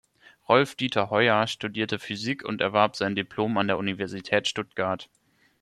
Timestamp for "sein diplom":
2.95-3.55